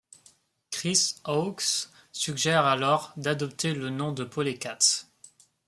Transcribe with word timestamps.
Chris 0.71 1.17
Hawkes 1.27 1.91
suggère 2.11 2.65
alors 2.65 3.13
d'adopter 3.17 3.75
le 3.75 3.91
nom 3.91 4.11
de 4.11 4.23
Polecats. 4.23 5.05